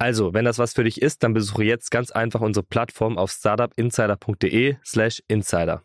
Also, 0.00 0.32
wenn 0.32 0.46
das 0.46 0.58
was 0.58 0.72
für 0.72 0.84
dich 0.84 1.02
ist, 1.02 1.22
dann 1.22 1.34
besuche 1.34 1.62
jetzt 1.62 1.90
ganz 1.90 2.10
einfach 2.10 2.40
unsere 2.40 2.64
Plattform 2.64 3.18
auf 3.18 3.30
startupinsider.de 3.30 4.76
slash 4.82 5.22
insider. 5.28 5.82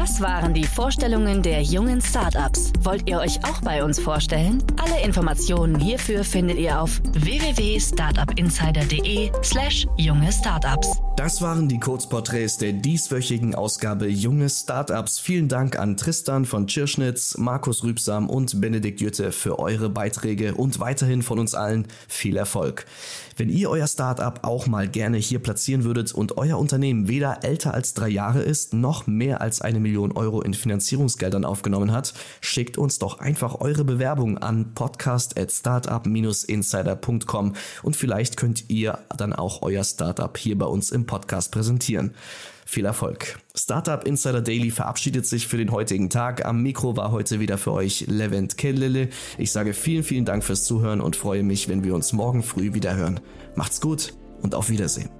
Das 0.00 0.20
waren 0.22 0.54
die 0.54 0.64
Vorstellungen 0.64 1.42
der 1.42 1.60
jungen 1.60 2.00
Startups. 2.00 2.72
Wollt 2.80 3.06
ihr 3.06 3.18
euch 3.18 3.44
auch 3.44 3.60
bei 3.60 3.84
uns 3.84 4.00
vorstellen? 4.00 4.64
Alle 4.82 5.02
Informationen 5.04 5.78
hierfür 5.78 6.24
findet 6.24 6.56
ihr 6.56 6.80
auf 6.80 7.02
www.startupinsider.de 7.12 9.30
slash 9.42 9.86
junge 9.98 10.32
Startups. 10.32 11.02
Das 11.20 11.42
waren 11.42 11.68
die 11.68 11.78
Kurzporträts 11.78 12.56
der 12.56 12.72
dieswöchigen 12.72 13.54
Ausgabe 13.54 14.08
Junge 14.08 14.48
Startups. 14.48 15.18
Vielen 15.18 15.48
Dank 15.48 15.78
an 15.78 15.98
Tristan 15.98 16.46
von 16.46 16.66
Tschirschnitz, 16.66 17.36
Markus 17.36 17.84
Rübsam 17.84 18.30
und 18.30 18.58
Benedikt 18.58 19.02
Jütte 19.02 19.30
für 19.30 19.58
eure 19.58 19.90
Beiträge 19.90 20.54
und 20.54 20.80
weiterhin 20.80 21.20
von 21.20 21.38
uns 21.38 21.54
allen 21.54 21.86
viel 22.08 22.38
Erfolg. 22.38 22.86
Wenn 23.36 23.50
ihr 23.50 23.68
euer 23.68 23.86
Startup 23.86 24.40
auch 24.44 24.66
mal 24.66 24.88
gerne 24.88 25.18
hier 25.18 25.40
platzieren 25.40 25.84
würdet 25.84 26.12
und 26.12 26.38
euer 26.38 26.58
Unternehmen 26.58 27.06
weder 27.06 27.44
älter 27.44 27.74
als 27.74 27.92
drei 27.92 28.08
Jahre 28.08 28.40
ist, 28.40 28.72
noch 28.72 29.06
mehr 29.06 29.42
als 29.42 29.60
eine 29.60 29.78
Million 29.78 29.99
Euro 30.12 30.42
in 30.42 30.54
Finanzierungsgeldern 30.54 31.44
aufgenommen 31.44 31.90
hat, 31.92 32.14
schickt 32.40 32.78
uns 32.78 32.98
doch 32.98 33.20
einfach 33.20 33.60
eure 33.60 33.84
Bewerbung 33.84 34.38
an 34.38 34.74
podcast.startup-insider.com 34.74 37.52
und 37.82 37.96
vielleicht 37.96 38.36
könnt 38.36 38.70
ihr 38.70 38.98
dann 39.16 39.32
auch 39.32 39.62
euer 39.62 39.84
Startup 39.84 40.36
hier 40.36 40.58
bei 40.58 40.66
uns 40.66 40.90
im 40.90 41.06
Podcast 41.06 41.52
präsentieren. 41.52 42.14
Viel 42.70 42.84
Erfolg. 42.84 43.40
Startup 43.56 44.06
Insider 44.06 44.42
Daily 44.42 44.70
verabschiedet 44.70 45.26
sich 45.26 45.48
für 45.48 45.56
den 45.56 45.72
heutigen 45.72 46.08
Tag. 46.08 46.44
Am 46.44 46.62
Mikro 46.62 46.96
war 46.96 47.10
heute 47.10 47.40
wieder 47.40 47.58
für 47.58 47.72
euch 47.72 48.04
Levent 48.06 48.56
Kellele. 48.56 49.08
Ich 49.38 49.50
sage 49.50 49.74
vielen, 49.74 50.04
vielen 50.04 50.24
Dank 50.24 50.44
fürs 50.44 50.64
Zuhören 50.64 51.00
und 51.00 51.16
freue 51.16 51.42
mich, 51.42 51.68
wenn 51.68 51.82
wir 51.82 51.96
uns 51.96 52.12
morgen 52.12 52.44
früh 52.44 52.72
wieder 52.72 52.94
hören. 52.94 53.18
Macht's 53.56 53.80
gut 53.80 54.14
und 54.40 54.54
auf 54.54 54.70
Wiedersehen. 54.70 55.19